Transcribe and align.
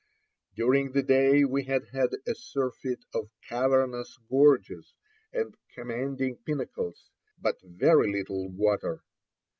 During 0.55 0.93
the 0.93 1.03
day 1.03 1.43
we 1.45 1.65
had 1.65 1.89
had 1.89 2.09
a 2.25 2.33
surfeit 2.33 3.05
of 3.13 3.29
cavernous 3.47 4.17
gorges 4.27 4.95
and 5.31 5.53
commanding 5.75 6.37
pinnacles, 6.37 7.11
but 7.39 7.61
very 7.61 8.11
little 8.11 8.49
water. 8.49 9.03